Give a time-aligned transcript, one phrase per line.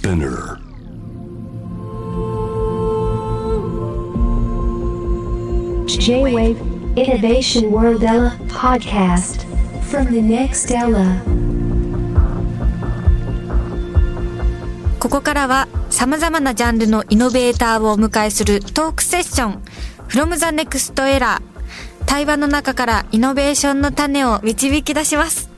[0.00, 0.56] Spinner.
[5.86, 6.56] J-Wave
[6.96, 9.44] Innovation World Ella podcast
[9.90, 11.20] from the next Ella.
[14.98, 19.62] ここからは様々なジャンルのイノベーターをお迎えするトークセッション
[20.08, 21.42] From the Next Era
[22.06, 25.49] 対話の中からイノベーションの種を導き出します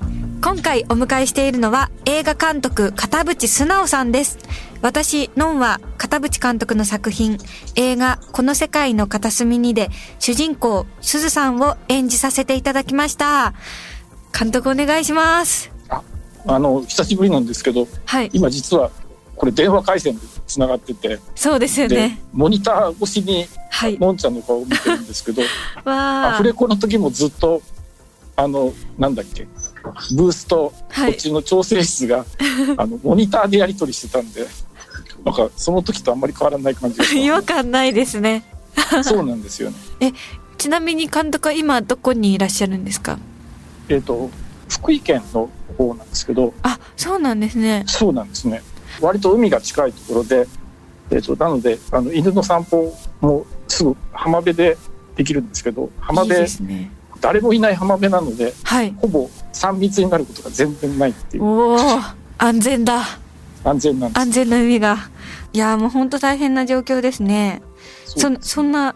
[0.43, 4.39] 今回お迎えしているのは映画監督片渕素直さんです。
[4.81, 7.39] 私、ノンは片渕監督の作品。
[7.77, 9.89] 映画この世界の片隅にで
[10.19, 13.55] 主人公すずさんを演じさせていただきました。
[14.36, 15.71] 監督お願いします。
[15.89, 16.03] あ
[16.47, 18.31] あの久しぶりなんですけどはい。
[18.33, 18.91] 今実は
[19.36, 21.21] これ電話回線でつながってて。
[21.36, 23.97] そうですよでねモニター越しにはい。
[23.99, 25.43] のんちゃんの顔を見てるんですけど
[25.85, 27.63] わあアフレコの時もずっと
[28.35, 29.47] あのなんだっけ？
[30.14, 31.13] ブースとはい。
[31.13, 32.25] こっちの調整室が、
[32.77, 34.47] あのモニターでやり取りしてたんで
[35.25, 38.44] なんかその時とあんまり変わらない感じが 違和感ないですね。
[39.03, 40.12] そうなんですよね。
[40.58, 43.19] ちなみに監督は今どこにいらっしゃるんですか？
[43.89, 44.31] えっ、と
[44.69, 46.55] 福井県の方なんですけど。
[46.62, 47.84] あそうなんですね。
[47.86, 48.62] そうなんですね。
[49.00, 50.47] 割と海が近いところで、
[51.11, 54.77] えー、となのであの犬の散歩もすぐ浜辺で
[55.16, 56.91] できるんですけど浜いい辺ですね。
[57.20, 58.94] 誰もいない浜辺なのではい。
[58.98, 61.45] ほぼ3密になることが全然ないっていう。
[61.45, 61.78] おお
[62.39, 63.03] 安全だ。
[63.64, 64.20] 安全なんです。
[64.20, 64.97] 安全な海が。
[65.53, 67.62] いやーもう本当大変な状況ですね。
[68.06, 68.94] そそんな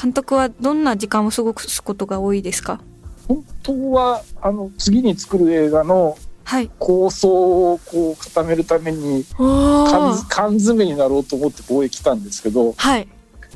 [0.00, 2.80] 監督はどんな時間を過ごすことが多いですか？
[3.28, 6.70] 本当はあの次に作る映画のはい。
[6.78, 7.28] 構想
[7.72, 13.06] をこう固めるためにお缶お缶詰になろうと思って貿易来たんですけどはい。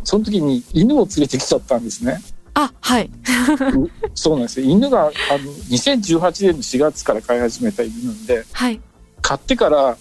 [0.05, 2.21] その時に犬を連れてきちゃったんですね。
[2.59, 3.11] あはい。
[3.77, 4.67] うそうなんですよ。
[4.67, 5.13] 犬があの
[5.69, 8.81] 2018年の4月から飼い始めた犬なんではい。
[9.21, 9.97] 買ってから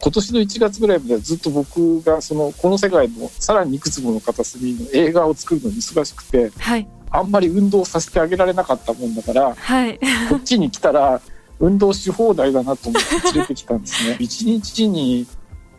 [0.00, 6.86] 今年の1月ぐらいまではずっと僕がそのこの世界のさらにいくつもの片隅の映画を作るのに忙しくてはい。
[7.10, 9.98] あんまり運動させてあげられなかったもんだからはい。
[10.28, 11.22] こっちに来たら
[11.58, 14.16] 運動し放題だなと思って連れてきたんですね。
[14.20, 15.26] 1日に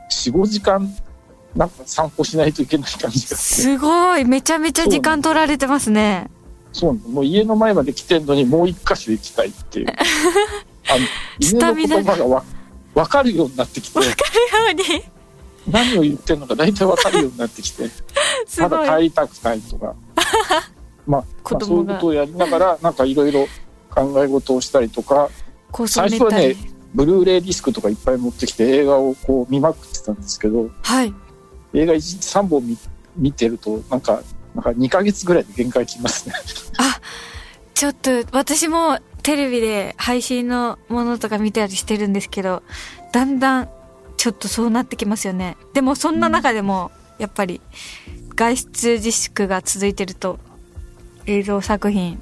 [0.09, 0.91] 45時間
[1.55, 4.25] なんか散歩しないといけない感じがすごい。
[4.25, 6.29] めちゃめちゃ時間取られてますね。
[6.71, 9.87] そうもう家の前まで来てんのにもう一箇所行きたいっていう。
[10.89, 11.05] あの
[11.41, 12.43] ス犬の言葉がわ
[12.95, 13.99] 分かるようになってきて。
[13.99, 15.03] わかるように。
[15.71, 17.89] 何を言ってるのか大体分かるようになってきて。
[18.45, 19.95] すまだ帰りたくないとか。
[21.07, 23.47] まあ、子まあ、そういうことをやりながらなんかいろいろ
[23.89, 25.29] 考え事をしたりとか。
[25.87, 26.55] 最初はね
[26.93, 30.69] ブルーレイディスクとかいっぱい持ってきて映画をこう見まくってたんですけど。
[30.81, 31.13] はい
[31.74, 32.78] 映画1日3本見
[33.16, 34.22] 見てるとなんか
[34.56, 36.35] なんか2ヶ月ぐらいで限界きますね。
[36.78, 37.00] あ
[37.74, 42.63] ちょっと私もテレビで配信のものとか見たりしてるんですけど
[43.12, 43.69] だんだん
[44.18, 45.56] ちょっとそうなってきますよね。
[45.74, 47.62] でもそんな中でもやっぱり
[48.35, 50.40] 外出自粛が続いてると
[51.25, 52.22] 映像作品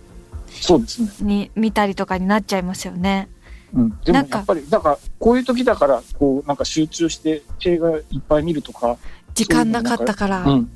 [0.49, 1.09] そうですね。
[1.21, 3.29] に見たりとかになっちゃいますよね。
[3.73, 8.97] うん、でもやっぱりだからこういう時だからこうなんか集中して映画いっぱい見るとか、
[9.37, 10.43] 時間なかったから。
[10.45, 10.71] うん、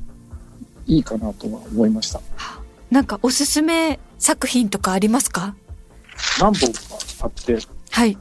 [0.85, 2.21] いいかなとは思いました。
[2.91, 5.55] なんかおすすめ作品とかありますか？
[6.39, 6.79] 何本か
[7.21, 7.57] あって。
[7.89, 8.15] はい。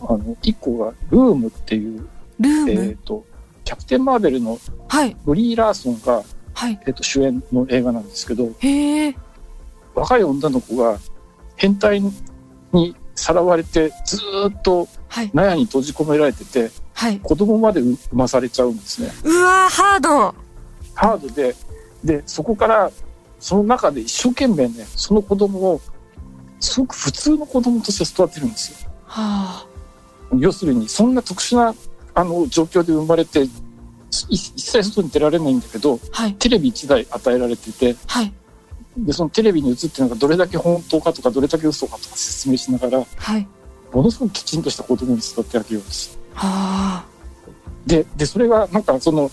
[0.00, 2.06] あの1個が「ルーム」っていう、
[2.40, 3.24] ルーム、えー、と
[3.64, 5.16] キャプテン・マーベルのはい。
[5.24, 6.80] ブリー・ラーソンが、はい。
[6.86, 8.50] えー、と主演の映画なんですけど
[9.94, 10.98] 若い女の子が
[11.54, 12.02] 変態
[12.72, 15.30] にさらわれてずーっとはい。
[15.32, 16.70] 納屋に閉じ込められててはい
[17.22, 19.10] 子供まで産まされちゃうんですね。
[19.24, 20.34] うわーハード
[20.94, 21.54] ハードで、
[22.04, 22.90] で、そこから、
[23.40, 25.80] その中で一生懸命ね、その子供を、
[26.60, 28.90] すごく普通の子供として育てるんですよ。
[29.06, 29.66] はあ
[30.38, 31.74] 要するに、そんな特殊な、
[32.14, 33.50] あの、状況で生まれて、い
[34.28, 38.32] 一切外に出られないんだけど、はいテレビ一台与えられてて、はい
[38.96, 43.48] で、そのテレビに映ってるのがどれだけ本当かとか、どれだけ嘘かとか説明しながら、はい
[43.92, 46.23] ものすごくきちんとした子供に育て上げようとする。
[46.34, 47.04] はあ。
[47.86, 49.30] で、で、それがなんかその、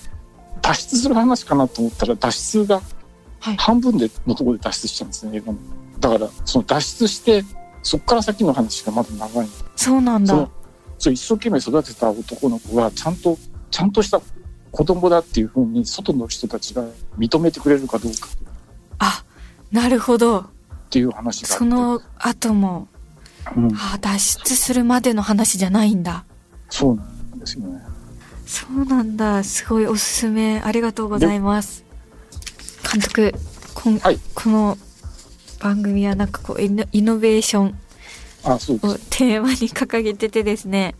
[0.61, 2.81] 脱出する話かなと思ったら、脱出が
[3.41, 3.57] はい。
[3.57, 5.57] 半分でのところで脱出しちゃうんですね、映画の。
[5.99, 7.43] だから、その脱出して、
[7.81, 9.47] そこから先の話がまだ長い。
[9.75, 10.49] そうなんだ。
[10.99, 13.37] そう一生懸命育てた男の子が、ちゃんと、
[13.71, 14.21] ちゃんとした
[14.71, 16.85] 子供だっていうふうに、外の人たちが
[17.17, 18.27] 認めてくれるかどうか。
[18.99, 19.23] あ
[19.71, 20.39] なるほど。
[20.41, 20.45] っ
[20.91, 21.57] ていう話があって。
[21.57, 22.87] その後も
[23.55, 26.25] うん、あ脱出するまでの話じゃないんだ
[26.71, 27.81] そうなんですよね。
[28.47, 29.43] そうなんだ。
[29.43, 30.59] すごいおすすめ。
[30.61, 31.83] ありがとうございます。
[32.91, 33.33] 監督
[33.75, 34.19] こん、はい。
[34.33, 34.77] この
[35.59, 37.77] 番組はなんかこうイノイノベーション
[38.45, 38.77] をす。
[39.09, 40.95] テーマに掲げててですね。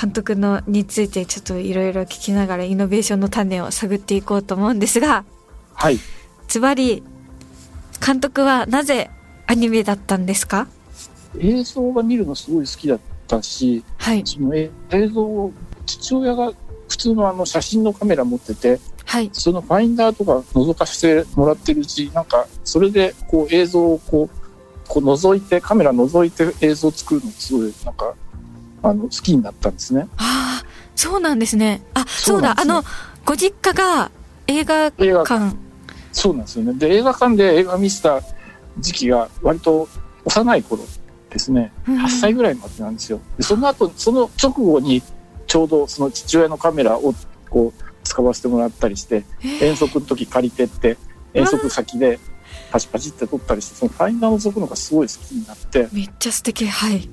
[0.00, 5.24] 監督のについてちょっといろいろ聞きながらイノベーションの種を探っていこうと思うんですが。
[5.74, 5.98] はい。
[6.46, 7.02] ズバリ
[8.04, 9.10] 監督はなぜ
[9.46, 10.68] アニメだったんですか？
[11.38, 13.02] 映像が見るのすごい好きだった
[13.42, 14.22] し、はい。
[14.24, 15.52] そのえ映像を
[15.86, 16.52] 父親が
[16.88, 19.30] 普通のあの写真のカメラ持ってて、はい。
[19.32, 28.14] そのファインダーとか覗かせてもらってるうち、なんか、それでこう映像をこう、こう覗いて、カメラ覗いて映像を作るのがすごい、なんか、
[28.82, 30.08] あの、好きになったんですね。
[30.16, 31.82] ああそうなんですね。
[31.94, 32.72] あそそううなんですね。
[32.74, 32.76] だ。
[32.78, 32.88] あの
[33.24, 34.10] ご実家が
[34.46, 35.56] 映画映画館
[36.12, 36.74] そうなんですよね。
[36.74, 38.20] で、映画館で映画見せた
[38.78, 39.88] 時期が割と
[40.24, 40.82] 幼い頃
[41.30, 41.72] ですね。
[41.86, 41.98] うん。
[41.98, 43.20] 8歳ぐらいまでなんですよ。
[43.36, 45.02] で、その後、その直後に、
[45.46, 47.14] ちょうどその父親のカメラを
[47.50, 49.24] こう、使わせてもらったりして、
[49.60, 50.96] 遠足の時借りてって、
[51.34, 52.18] 遠足先で
[52.70, 56.66] パチパチって撮ったりして、そのファインダー覗くのがすごい好きになって、めっちゃ素敵。
[56.66, 57.08] はい。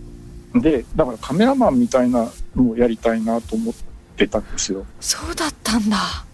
[0.56, 3.73] で、だからカメラマンみたいなのをやりたいなと思っ
[4.15, 4.85] てたんですよ。
[5.00, 6.25] そうだったんだ。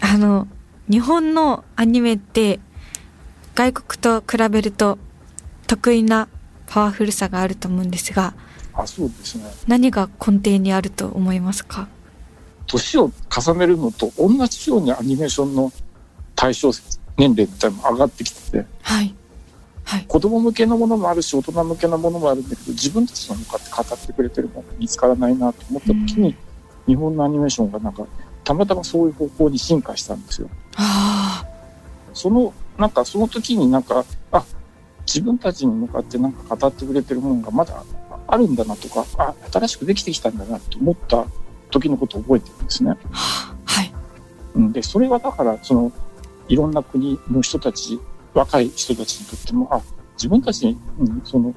[0.00, 0.48] あの
[0.90, 2.58] 日本のアニメって
[3.54, 4.98] 外国と比べると
[5.66, 6.28] 得意な
[6.70, 8.32] パワフルさがあると思うんですが
[8.72, 9.44] あ、そうですね。
[9.66, 11.88] 何が根底にあると思いますか？
[12.66, 15.72] 年を重ねるのと同じようにアニメーションの
[16.36, 16.70] 対象
[17.18, 19.12] 年齢みたいも上がってきてて、はい。
[19.84, 20.04] はい。
[20.06, 26.36] 子供向けのものもあるし、大人向けのものもあるんだけど、自分たちの向かって語ってくれてるものが見つからないなと思った時に、
[26.86, 28.06] 日本のアニメーションがなんか、
[28.44, 30.48] たまたまそういう方向に進化したんですよ。
[30.76, 31.44] あ
[32.14, 34.44] その、なんかその時になんか、あ、
[35.12, 37.82] 自分たちに向かってなんか語ってくれてるものがまだ
[38.28, 41.26] あるんだなとか、あ、新しくできてきたんだなと思った
[41.70, 42.96] 時のことを覚えてるんですね。
[43.12, 43.92] あはい。
[44.54, 44.72] うん。
[44.72, 45.90] で、それはだから、その、
[46.46, 47.98] いろんな国の人たち、
[48.34, 49.82] 若い人たちにとっても、あ、
[50.16, 51.52] 自分たちに、うん、その、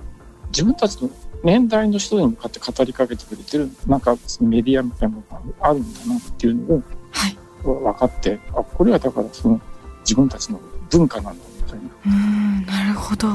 [0.47, 1.11] 自分たちの
[1.43, 7.37] 年代の人に向かって語りかけてくれてる、なんかそのメディアみたいなのがあるんだなっていうのをはい。
[7.63, 9.61] 分かって、あ、これはだからその、
[9.99, 10.59] 自分たちの
[10.89, 11.85] 文化なんだいな。
[12.05, 13.27] うーんなるほど。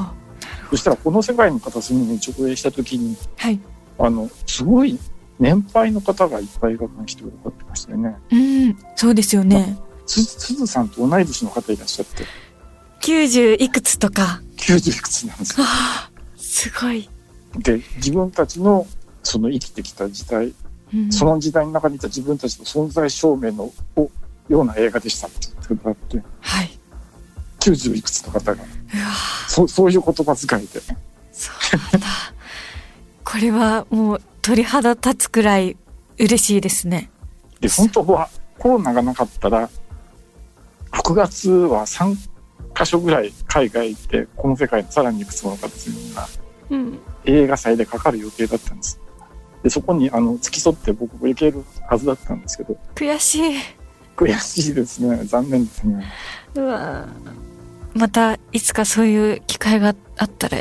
[0.70, 3.58] そしたら、この世界の片隅に上映した時に、はい。
[3.98, 4.98] あの、すごい
[5.38, 8.16] 年配の方がいっぱい映画館に来てくださってましたよね。
[8.30, 9.78] うんそうですよね。
[10.06, 12.24] す、すずさんと同い年の方いらっしゃって、
[13.02, 14.40] 90いくつとか。
[14.56, 15.66] 90いくつなんですよ。
[15.66, 17.08] あーすごい、
[17.58, 18.86] で、自分たちの、
[19.22, 20.52] その生きてきた時代、
[20.92, 21.12] うん。
[21.12, 24.10] その時代の中にいた自分たちの存在証明のお
[24.48, 26.77] ような映画でしたって言ってくださって、はい
[27.72, 28.64] 90いくつの方が、
[29.48, 30.80] そそういう言葉遣いで、
[31.32, 32.06] そうなんだ。
[33.24, 35.76] これはもう鳥肌立つくらい
[36.18, 37.10] 嬉しいですね。
[37.60, 39.68] で、本当はコロナがなかったら、
[40.92, 42.16] 6月は3
[42.72, 46.26] カ所ぐらい海外行って、この世界のさらにいくつもの形が
[46.70, 46.98] うん。
[47.24, 49.00] 映画祭でかかる予定だったんです。
[49.62, 53.56] で、そこにあの付き添って僕も行けるはずだったんですけど、悔しい。
[54.16, 55.24] 悔しいですね。
[55.24, 56.04] 残念ですね。
[56.54, 57.06] うわ
[57.94, 60.58] またいつかそういう機会があったら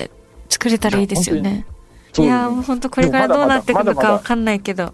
[0.50, 1.66] 作れたらいいですよね。
[2.18, 4.88] いやもう本当これからどうなっていくのかわかんないけど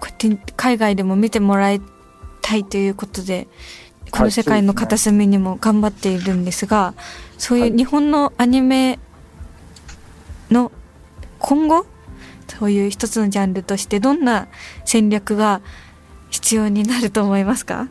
[0.00, 1.80] こうやって海外でも見てもらい
[2.42, 3.48] たいということで
[4.10, 6.92] この世界の片隅にも頑張っているんですが
[7.38, 8.98] そういう日本のアニメ
[10.50, 10.70] の
[11.38, 11.86] 今後
[12.58, 14.48] そういう一つのジャンルとしてどんな
[14.84, 15.62] 戦略が
[16.30, 17.88] 必要になると思いますか？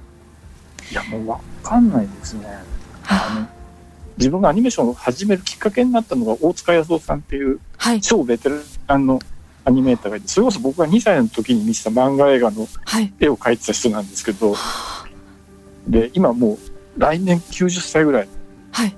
[0.92, 2.48] いや、もうわかんないですね。
[3.08, 3.48] あの
[4.18, 8.02] 自分がアニメーションを始めるきっかけになったのが大塚康夫さんっていうはい。
[8.02, 8.50] 超ベテ
[8.88, 9.20] ランの
[9.66, 13.14] アニメーターがいて、それこそ僕が2歳の時に見せた漫画映画のはい。
[13.20, 14.56] 絵を描いてた人なんですけど、
[15.88, 18.30] で、今もう来年90歳ぐらい
[18.72, 18.96] はい。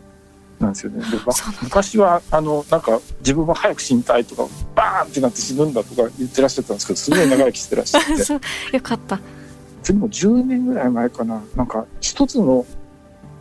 [0.60, 1.00] なんですよね。
[1.10, 1.62] でまそうなんだ。
[1.64, 8.12] 昔は、あの、なんか自分も早く死にたいとか、バーンってなって死ぬんだとか言ってらっしゃったんですけど、すごい長生きしてらっしゃって。
[8.76, 9.20] よかった。
[9.84, 11.42] それも10年ぐらい前かな。
[11.56, 12.66] なんか一つの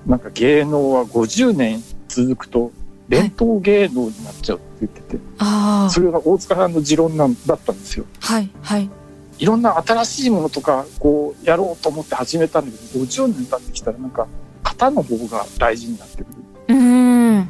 [0.06, 2.72] なんか芸能は50年続くと
[3.08, 8.06] 伝統芸能になっちゃうって言ってて、あそれが大塚さんの持論なんだったんですよ。
[8.22, 8.90] あはいはい
[9.38, 14.26] いろんな新しいものとかこうやろうと思って始めたんだけど、50年経ってきたらなんか
[14.62, 16.26] 型の方が大事になってくる。
[16.68, 17.48] うーん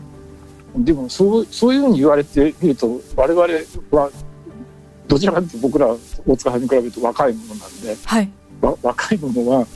[0.77, 3.47] でもそうそういうふうに言われてみると我々
[3.93, 4.11] は
[5.07, 5.97] どちらかというと僕らは
[6.27, 8.31] 大塚さんに比べると若いものなんではい
[8.61, 9.67] わ若いものは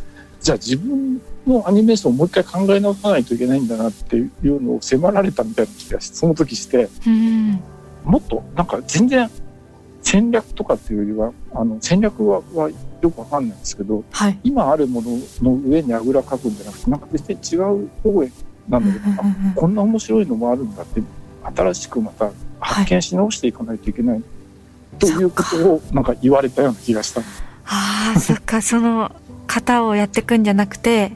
[0.40, 6.88] じゃあ自分のアニメーションをもう一回考え直さないといけないんだなっていうのを迫られたみたいな気がしてその時して。
[8.04, 9.30] もっとなんか全然
[10.02, 12.70] 戦略とかっていうよりはあの戦略はは
[13.02, 14.38] よくわかんないんですけどはい。
[14.42, 15.10] 今あるもの
[15.42, 18.30] の上にあぐらかくんじゃなくてなんか別に違う方へ
[18.68, 19.24] なんだけどあ
[19.54, 21.02] こんな面白いのもあるんだって
[21.54, 24.22] 新しくまた発見し直していかないといけない。
[24.98, 27.20] ということをなんか言われたような気がした。
[27.66, 28.62] ああそっか。
[28.62, 29.12] その
[29.48, 31.12] 型をやっていくんじゃなくて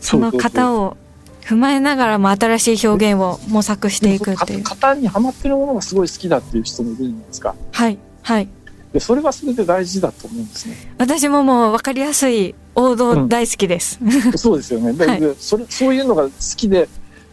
[0.00, 0.96] その型を
[1.44, 4.64] 踏まえながらも新しい表現を模索していくっていう。
[4.64, 7.54] 型にはまってるものがすごい好きだっていう人もいるじゃないですか。
[7.70, 8.48] はいはい。
[8.94, 10.94] でそれはそれで大事だと思うんですね。
[10.98, 14.92] 私ももう分かりやすい王道大好きです、うん、そうですよね。
[14.94, 16.88] で、 はい、それそういうのが好きで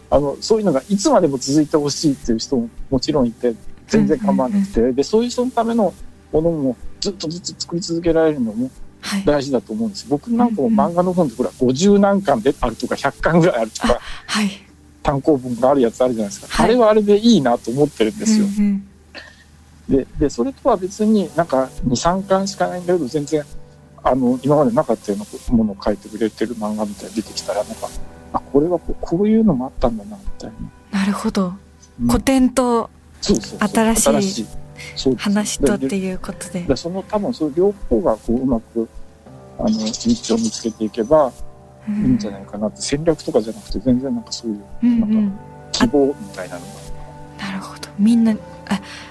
[0.10, 3.56] あのそういうのがいつまでも続いてほしいっていう人ももちろんいて
[3.88, 5.94] 全然構わなくて、でそういう人のための
[6.34, 8.70] ものもずっとずっと作り続けられるのも
[9.26, 14.50] 大事だと思うんです、はい、僕なんかも漫画の本でほら50何巻であるとか100巻ぐらいあるとか、はい、
[15.04, 18.46] 単行本があるやつあるじゃないですか、はい、あれはあれでいいなと思ってるんですよ。
[18.46, 18.88] うんうん。
[19.90, 23.44] ででそれとは別になんか23巻しかないんだけど全然
[24.04, 27.90] あの今までなかったようなものを書いてくれてる漫画みたいに出てきたらなんか
[28.34, 30.52] あこれはこういうのもあったんだなみたい
[30.92, 31.00] な。
[31.00, 31.54] なるほど、
[32.02, 32.90] うん、古典と
[33.22, 34.48] 新しい
[35.18, 36.62] 話とっていうことで。
[36.62, 38.88] でその多分その両方がこううまく
[39.60, 41.32] あの道を見つけていけば
[41.88, 45.38] いいんじゃないかなって、うん、戦略とかじゃなくて全然なんかそういうなんか
[45.72, 47.46] 希望みたいなのが。
[47.46, 47.90] なるほど。
[47.98, 48.36] みんな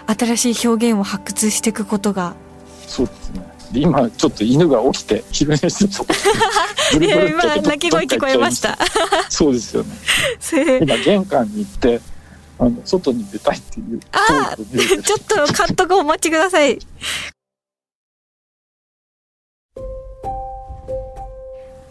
[0.07, 2.35] あ新しい表現を発掘していくことが。
[2.87, 3.51] そうですね。
[3.73, 6.05] で今ちょっと犬が起きて昼寝してた。
[6.99, 8.77] ブルブル 今鳴き声聞こえました。
[9.29, 9.91] そうですよね。
[10.83, 12.01] 今玄関に行って
[12.61, 15.35] あの外に出たいっていうあちょっと
[15.67, 16.79] 監督お待ちください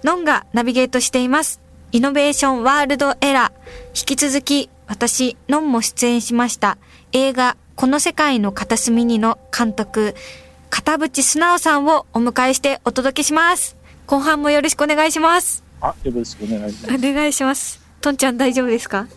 [0.03, 1.59] ノンがナビゲートしています
[1.91, 6.77] イノベーションワールドエラー引き続き私ノンも出演しました
[7.11, 10.13] 映画この世界の片隅にの監督、
[10.69, 13.77] 片渕素直さんをお迎えしてお届けします。
[14.05, 15.63] 後半もよろしくお願いします。
[15.79, 16.95] あ、よろしくお願いします。
[16.95, 17.79] お願いします。
[18.01, 19.07] とんちゃん大丈夫ですか？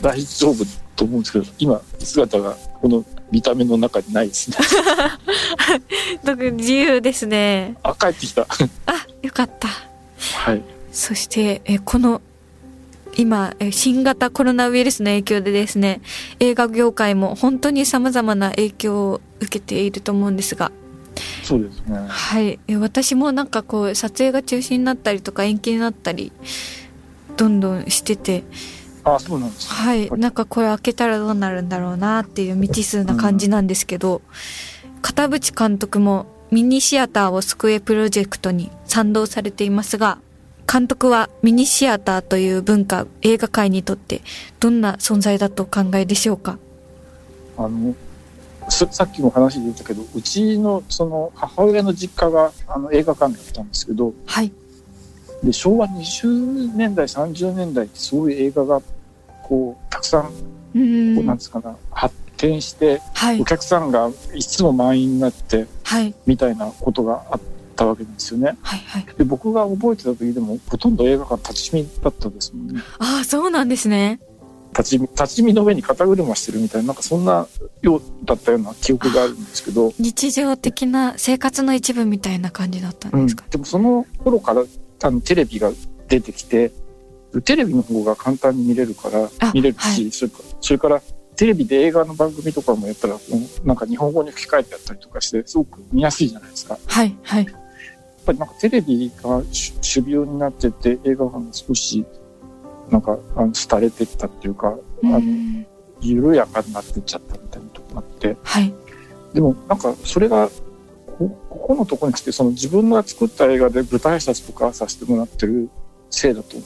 [0.00, 0.64] 大丈夫
[0.96, 4.56] と思うんですけど、今、姿がこの見た目の中にないですね。
[6.24, 7.76] 特に自由ですね。
[7.82, 8.42] あ、帰ってきた。
[8.86, 9.68] あ、よかった。
[9.68, 10.62] はい。
[10.92, 12.20] そして、え、この
[13.18, 16.00] 今、新型コロナウイルスの影響でですね、
[16.38, 20.70] 映画業界も本当に様々な影響を受けていると思うんですが、
[21.42, 21.98] そうですね。
[22.06, 22.60] はい。
[22.76, 26.30] 私もなんかこう、撮影が中止になったりとか延期になったり、
[27.36, 28.44] どんどんしてて、
[29.14, 30.10] あそうなんです、ね、はい。
[30.10, 34.22] なんかこれ開けたらどうなるんだろうなっていう未知数な感じなんですけど、
[34.84, 40.18] うん、片渕監督もミニシアターを救えプロジェクトに賛同されていますが、
[40.70, 44.22] 監督はミニシアターという文化、映画界にとって
[44.60, 46.58] どんな存在だとお考えでしょうか？
[47.56, 47.94] あの、
[48.68, 54.52] さっきも話で言ったけど、うちのその母親の実家があの映画館だったんですけど、はい。
[55.42, 58.82] で、昭和20年代、30年代ってそういう映画が
[59.48, 60.30] こう、たくさん、こ
[60.74, 67.40] うなんですかな、発展して、はい、お客さんがいつも満員になって、はい、みたいなことがあっ
[67.76, 68.56] たわけですよね。
[68.62, 72.80] はいはい、で僕が覚えてた時でもほとんど映画館立ち見だったですもんね。
[72.98, 74.20] ああそうなんですね。
[74.76, 77.46] 立ち見立ち見の上に肩車してるみたいななんかそんな
[77.82, 79.92] ようだったような記憶があるんですけど。
[79.98, 84.62] 日常的な生活の一部みたいな感じだったんですか、うん、でもその頃から
[85.02, 85.72] あのテレビが
[86.08, 86.72] 出てきて
[87.44, 91.02] テレビの方が簡単に見れるから見れるし、はい、それからそれから
[91.36, 93.16] テレビで映画の番組とかもやったら
[93.64, 96.78] なんか日本語に吹き替えてやったりとかしてすごく見やすいじゃないですか。
[96.86, 97.46] はいはい
[98.28, 102.04] ぱりなんかテレビが主流になってて、映画館が少し、
[102.90, 105.20] なんか、あの、廃れてったっていうか、あの、
[106.00, 108.36] 緩やかになってっちゃったみたいなとこがあって。
[108.42, 108.74] はい。
[109.32, 110.48] でも、なんか、それが、
[111.18, 115.68] ここのとこに来て、その自分が作った映画で舞台挨拶とかさせてもらってる
[116.10, 116.56] せいだと、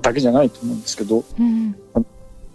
[0.00, 1.76] だけじゃないと思うんですけど、うん、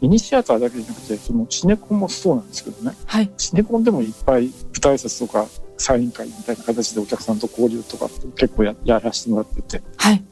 [0.01, 2.95] ミニシアターだけじゃなくて、そのシネコンもそうなんですけどね。
[3.05, 3.31] はい。
[3.38, 9.81] シネコンでもいっぱい舞台挨拶とかサイン会みたいな形でお客さんと交流とか結構ややらせてもらってて。
[9.98, 10.24] はい。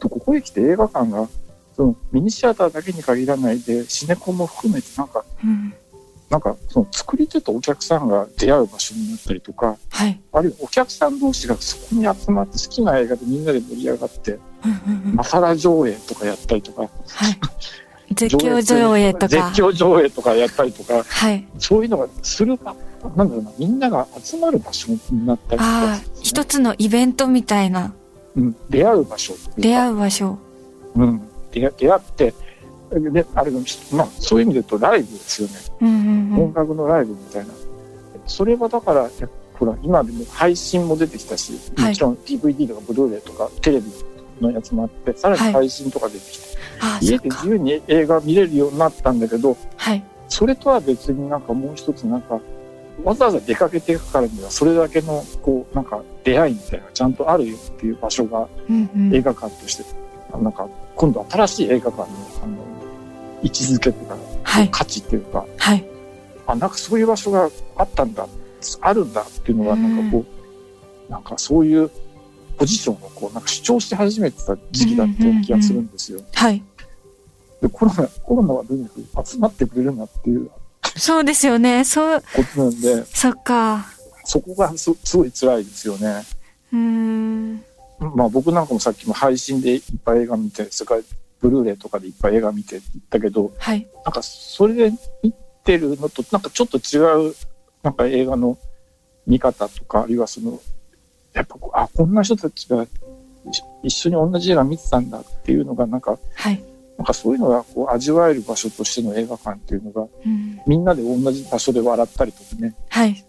[0.00, 1.28] とここへ来て映画館が、
[1.74, 5.74] そのミニシアターだけに限らないで、シネコンも含めてなんか、うん、
[6.30, 14.38] なんかその作り手とお客さんが出会う場所になったりとか、はい、あるいはお客さん同士がそこに集まって好きな映画でみんなで盛り上がって、
[15.14, 16.90] マサラ上映とかやったりとか、はい
[18.14, 19.28] 絶叫上映とか。
[19.28, 22.74] 絶叫上映とかやったりとか、はい、そういうのがする場
[23.14, 27.92] なんだろうな、みんなが集まる場所になったりとか、ね、一つのイベントみたいな。
[28.36, 29.34] うん、出会う場所。
[29.56, 30.38] 出会う場所。
[30.94, 31.20] うん、
[31.52, 32.34] 出出会って、
[32.90, 35.54] で、あれまあ、そういう意味で言うとライブですよね。
[35.80, 37.52] うんうんうん、音楽のライブみたいな。
[38.26, 39.10] それはだから、
[39.54, 43.90] ほら、今でも配信も出てきたし、もちろん DVD とかブルーレイとかテレビ
[44.40, 52.40] のやつもあって、さらに配信とか出てきて、はい、家で自由に映画見れるようになったんだけど、はい、それとは別になんかもう一つなんか、
[53.04, 59.14] わざわざ出かけていくからには、それだけの、こう、なんか出会いみたいなちゃんとあるよっていう場所がうんうん。
[59.14, 59.84] 映画館として、
[60.32, 62.06] あなんか、今度新しい映画館の、
[62.42, 62.56] あの、
[63.42, 64.68] 位置づけとか、はい。
[64.70, 65.84] 価値っていうか、はい。
[66.46, 68.26] あ、なんかそういう場所があったんだ、
[68.80, 70.24] あるんだっていうのが、なんかこ
[71.08, 71.90] う、なんかそういう
[72.58, 76.20] ポジションをこう、なんか主張し始めてた時期だったような気がするんですよ。
[76.32, 76.62] はい。
[77.60, 80.50] で、コロナ、コロナはとにかく集まってくれるなっていう
[80.96, 81.84] そうですよね。
[81.84, 83.86] そう、ことなんで、そっか。
[84.24, 86.24] そこがすすごい辛いですよね。
[86.72, 87.64] うーん。
[88.14, 91.00] まあ僕なんかもさっきも配信でいっぱい映画見て、それから
[91.40, 93.86] ブルーレイとかでいっぱい映画見てたけど、はい。
[94.04, 95.32] なんかそれで見
[95.64, 97.34] てるのと、なんかちょっと違う、
[97.82, 98.58] なんか映画の
[99.26, 100.60] 見方とか、あるいはその、
[101.36, 102.86] やっぱあ、こんな人たちが
[103.48, 106.62] 一一緒に同じ映画見てたんだっていうのが、なんか、はい。
[106.96, 110.60] なんかそういうのがこう味わえる場所としての映画館っていうのが、うん。
[110.66, 113.24] みんなで同じ場所で笑ったりとかね、はい。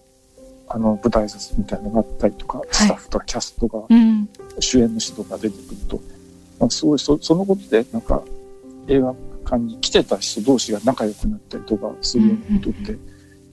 [0.70, 4.30] あの舞台挨拶みたいなのがあったりとか、スタッフとかキャストが、うん。
[4.60, 6.00] 主演の人が出てくると、
[6.60, 8.24] まあ、すごいそそのことでなんか
[8.88, 9.14] 映画
[9.46, 12.98] 館に来てた人同士が仲良くなったりとかするようなことって、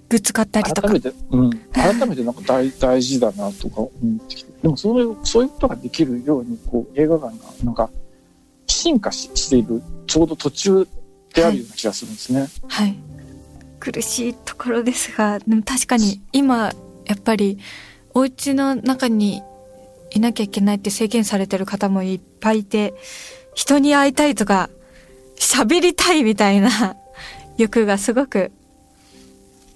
[0.08, 0.92] ぶつかったりとか改。
[0.92, 3.90] めて、うん、改めてなんか大 大事だなとか思
[4.23, 7.90] ってきてでもそういうそういうことができるようにこう映画館がなんか
[8.66, 10.87] 進化ししているちょうど途中
[11.34, 12.46] であるような気がするんですね。
[12.68, 12.96] はい。
[13.80, 16.73] 苦しいところですが、でも確かに今、
[17.04, 17.58] やっぱり、
[18.14, 19.42] お家の中に
[20.11, 22.94] いなきゃいけないって制限されてる方もいっぱいいて、
[23.54, 24.70] 人に会いたいとか、
[25.37, 26.96] 喋りたいみたいな
[27.58, 28.52] 欲がすごく、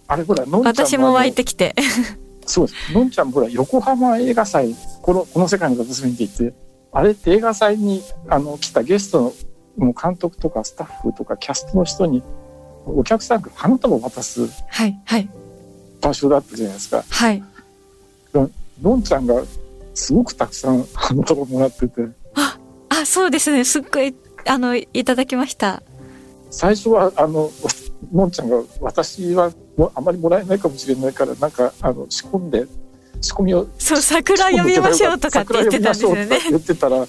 [0.08, 1.74] あれほらのんちゃん私も湧いてきて。
[2.46, 2.92] そうです。
[2.94, 6.56] のんちゃんもほら、横浜映画祭、この、この世界の片隅にって言って、
[6.92, 9.32] あれって映画祭に、あの、来たゲストの、
[9.76, 12.22] もう監督とかスタッフとかキャストの人に、
[12.86, 15.28] お客さんが花束を渡すはい、はい、
[16.00, 17.04] 場所だったじゃないですか。
[17.08, 17.44] はい。
[18.82, 19.42] のんちゃんが、
[19.92, 22.02] すごくたくさん花束もらってて、
[22.34, 23.64] あ、そうですね。
[23.64, 24.14] すっごい、
[24.46, 25.82] あの、いただきました。
[26.50, 27.50] 最初は、あの、
[28.12, 29.52] のんちゃんが、私は
[29.94, 32.66] あまりもらえないかもしれないから、なんか、あの、仕込んで、
[33.20, 37.04] 仕込みをそう、桜読みましょうとかって言ってたんですよね言ってたら、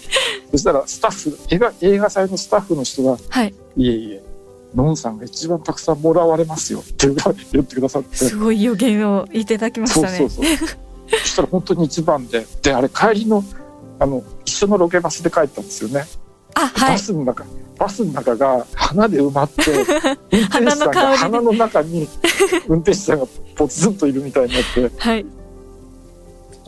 [0.51, 3.53] そしたらスタッフ、映画、映画祭のスタッフの人が、はい。
[3.77, 4.23] いえいえ、
[4.73, 7.07] のんさんが一番たくさんもらわれますよって
[7.53, 8.15] 言ってくださって。
[8.15, 10.17] すごい予言をいただきましたね。
[10.17, 10.69] そうそうそう。
[11.21, 13.43] そしたら本当に一番で、で、あれ帰りの、
[13.99, 16.05] あの、一緒のロケバスで帰ったんですよね。
[16.55, 16.97] あ、はいバ。
[16.97, 17.45] スの中、
[17.79, 19.71] バスの中が花で埋まって、
[20.31, 22.07] 運転手さんが花の中に
[22.67, 25.25] 運転手さんがポツンといるみたいになって、はい。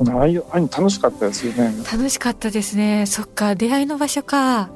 [0.09, 1.73] ああいう、ああいうの楽しかったですよね。
[1.91, 3.05] 楽しかったですね。
[3.05, 4.69] そっか、出会いの場所か。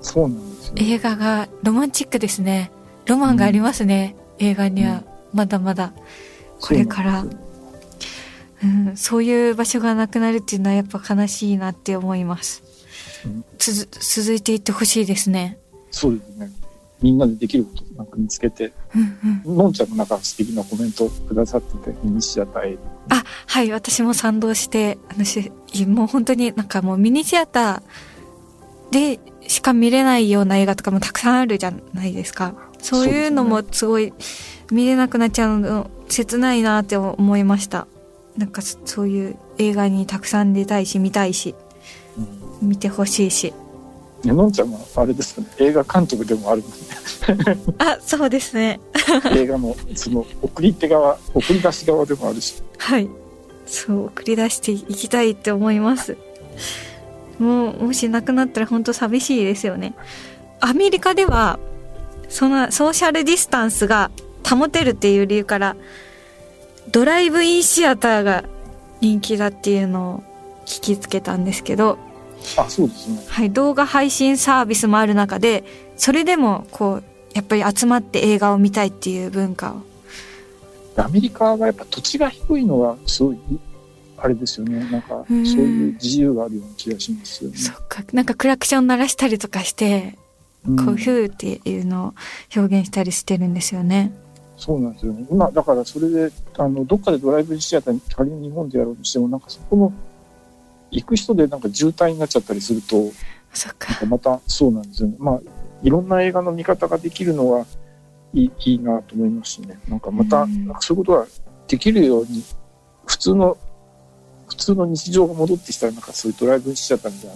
[0.00, 0.74] そうなんですよ。
[0.76, 2.72] 映画がロマンチックですね。
[3.06, 4.16] ロマンがありますね。
[4.38, 5.92] 映画には、まだまだ。
[6.60, 7.30] これからそう
[8.64, 12.62] なんそういう場所がなくなるっていうのはやっぱ悲しいなって思います。
[13.26, 15.58] うんつづ続いていってほしいですね。
[15.92, 16.50] そうですね。
[17.00, 19.56] みんなでできることなんか見つけて、うんうん。
[19.56, 22.78] のんちゃんもなんか素敵なコメントくださってて、ミニシアターへ。
[23.10, 25.52] あ、はい、私も賛同して、あのし、
[25.86, 32.54] もう本当になんかもうミニシアターでしか見れないような映画とかもたくさんあるじゃないですか。
[32.78, 34.12] そういうのもすごい
[34.70, 37.86] 見れなくなっちゃうの切ないなって思いました。
[38.36, 41.54] なんかそそういう映画にたくさん出たいし見たいし
[42.62, 43.52] うん見てほしいし。
[44.24, 45.50] ねのんちゃんはあれですよね。
[45.58, 48.80] 映画監督でもあるので、あ、そうですね。
[49.34, 52.62] 映画のその送り手側、送り出し側でもあるし。
[52.78, 53.08] はい。
[53.66, 56.16] そう、送り出していきたいって思います。
[57.38, 59.94] もう、もしなくなったら本当寂しいですよね。
[60.60, 61.58] アメリカでは、
[62.28, 64.10] そのソーシャルディスタンスが
[64.48, 65.76] 保てるっていう理由から、
[66.90, 68.44] ドライブインシアターが
[69.00, 70.22] 人気だっていうのを
[70.64, 71.98] 聞きつけたんですけど、
[72.56, 73.18] あ、そうですね。
[73.28, 75.64] はい、動画配信サービスもある中で、
[75.96, 79.82] それでもこう、やっぱり集まって映画を見たいっていう文化を。
[80.96, 83.38] アメリカはやっぱ土地が低いのは、すごい、
[84.18, 84.78] あれですよね。
[84.90, 87.56] なんか、そううんいう自由があるような気がしますよね。
[87.56, 90.18] そっか、なんかクラクション鳴らしたりとかして、
[90.68, 92.14] うんこう、ヒューっていうのを
[92.54, 94.12] 表現したりしてるんですよね。
[94.56, 95.26] そうなんですよね。
[95.30, 99.92] 今、だからそれで、あの、どっかでドライブシアターに仮に日本でやろうとしても、なんかそこの、
[100.92, 103.10] 行く人でなんか渋滞になっちゃったりすると、
[103.52, 104.04] そっか。
[104.06, 105.16] またそうなんですよね。
[105.18, 105.40] まあ、
[105.82, 107.66] いろんな映画の見方ができるのは
[108.34, 109.78] いいいいなと思いますしね。
[109.88, 111.26] なんかまた、うんそういうことが
[111.66, 112.44] できるように、
[113.06, 113.56] 普通の、
[114.48, 117.34] 普通の日常が戻ってきたら、なんかそういうドライブインシアターみたいな、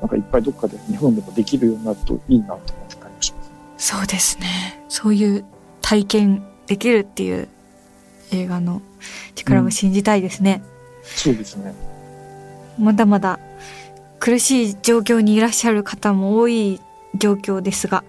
[0.00, 3.42] なんかいっぱいどっかで日本でもできるようになるといいなと思ってたりもしま
[3.78, 3.96] す。
[3.96, 4.84] そうですね。
[4.88, 5.44] そういう
[5.80, 7.48] 体験できるっていう
[8.32, 8.82] 映画の
[9.34, 10.62] 力を信じたいですね。
[11.02, 11.72] そうですね。
[12.78, 13.38] まだまだ
[14.20, 16.80] 苦しい状況にいらっしゃる方も多い
[17.16, 18.04] 状況ですが、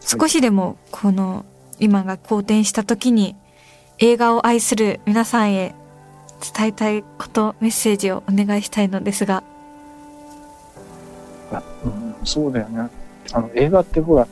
[0.00, 1.44] 少しでもこの
[1.78, 3.36] 今が好転した時に
[3.98, 5.74] 映画を愛する皆さんへ
[6.56, 9.44] 伝えたいこと、メッセージをお願いしたいのですが、
[11.52, 12.88] あうん、そうだよね。
[13.32, 14.26] あの、映画ってほら、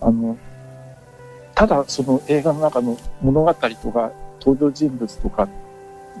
[0.00, 0.36] あの、
[1.54, 5.48] ただその映画の中の物語とか登場人物とか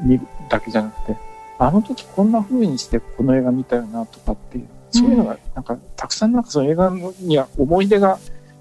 [0.02, 1.16] 見るだけじゃなくて、
[1.58, 8.18] あの時こんな風にしてこの映画見たよなとかっていう、そういうのがなんかたくさんなんかその映画には思い出が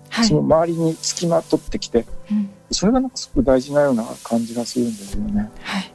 [0.10, 0.42] はいその。
[0.42, 5.50] 周りに付きまとってきて、うんそれがなんかすごく大事なような感じがするんですよね。
[5.62, 5.94] はい。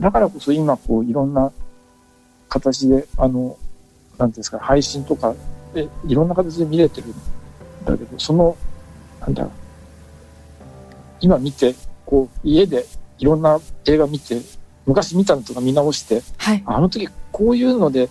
[0.00, 1.52] だからこそ今こういろんな
[2.48, 3.56] 形で、あの、
[4.18, 5.34] なんていうんですか、配信とか
[5.72, 7.14] でいろんな形で見れてるん
[7.84, 8.56] だけど、その、
[9.20, 9.48] なんだ、
[11.20, 12.84] 今見て、こう家で
[13.18, 14.40] いろんな映画見て、
[14.86, 16.62] 昔見たのとか見直して、はい。
[16.64, 18.08] あの時こういうので、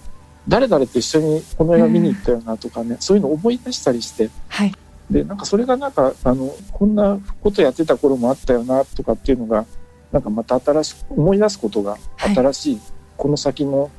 [0.47, 4.73] 誰々と一緒にこの映画見に行ったよなとかね、そういうのを思い出したりして、はい。
[5.09, 9.65] で、なんかそれがなんか、あの、こんなことやってた頃もあったよな、とかっていうのが、
[10.11, 12.81] なんかまた新しく、思い出すことが、はい新しい、
[13.17, 13.89] この先の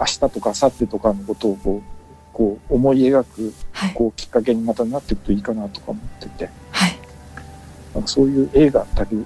[0.00, 1.98] 明日とか明後日とかのことをこう、
[2.32, 3.94] こう思い描く、はい。
[3.94, 6.98] こうきっかけにまたなっていくといいかなとか思ってて、はい。
[7.94, 9.16] なんかそういう映画だけ、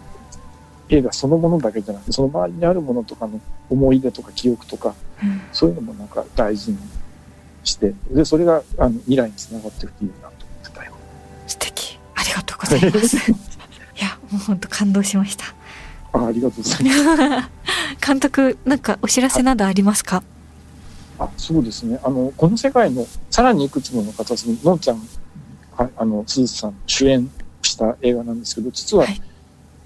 [0.89, 3.41] 映画そのものだけじゃなくて、その周りにあるものとかの
[3.71, 6.79] 思い出とか記憶とか、うんそういうのもなんか大事に
[7.65, 10.93] して、で、それがあの未来につながっていくといいなと思ってたよ。
[11.47, 11.99] 素敵。
[12.15, 13.17] ありがとうございます。
[13.31, 13.35] い
[14.01, 15.45] や、もう本当感動しました。
[16.13, 17.51] あありがとうございます。
[18.05, 20.23] 監督、なんかお知らせなどありますか？
[21.19, 22.01] あそうですね。
[22.03, 25.03] あの、この世界のさらにいくつもの形に、のんちゃん、
[25.77, 27.31] はい、あの、鈴さん主演
[27.63, 29.23] した映画なんですけど、実は、はい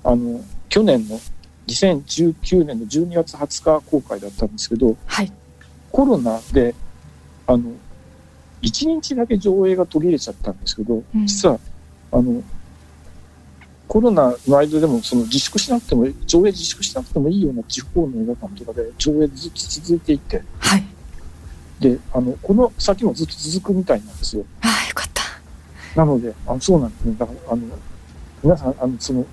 [0.06, 1.18] あの、去年の
[1.66, 5.32] 2019年の12月20日公開だったんですけど、はい。
[5.90, 6.76] コロナで、
[7.48, 7.72] あの、
[8.62, 11.58] 1日だけ上映が途切れちゃったんですけど、うん実は、
[12.12, 12.40] あの、
[13.88, 20.84] コロナの間でもその自粛しなくても、上映自粛しなくてもいいような地方の映画館とかで上映ずっと続いていて、はい。
[21.80, 24.44] で、あの、この先もずっと続くみたいなんですよ。
[24.60, 25.22] ああ、よかった。
[25.96, 27.16] なので、あそうなんですね。
[27.18, 27.62] だから、あの、
[28.44, 29.26] 皆さん、あの、その、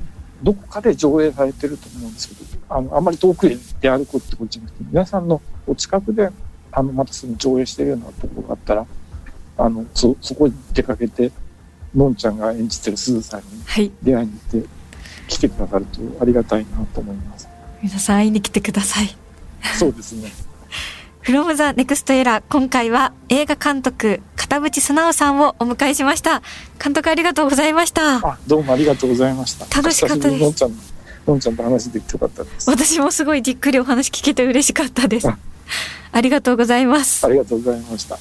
[0.44, 6.30] どこかで上映されてると思うんですけど、あの、あんまり遠くへ出歩くってことじゃなくて、皆さんのお近くで、
[6.72, 8.86] あの、またその上映してるようなところがあったら、
[9.58, 11.32] あの、そ、そこに出かけて、
[11.96, 13.92] のんちゃんが演じてるすずさんにはい。
[14.02, 14.70] 出会いに行って、
[15.28, 17.48] 来てくださるとありがたいなと思います。
[17.82, 19.16] 皆さん会いに来てください。
[19.78, 20.32] そうですね。
[21.24, 24.22] From the Next Era 今回は映画監督
[24.54, 26.44] 田淵砂尾さんをお迎えしました。
[26.80, 28.38] 監督ありがとうございました。
[28.46, 29.66] どうもありがとうございました。
[29.76, 30.64] 楽しかったです,
[32.70, 35.28] 私もすごいじっくりお話聞けて嬉しかったです。
[35.28, 35.40] あ
[36.22, 37.26] りがとうございます。
[37.26, 38.20] ありがとうございました。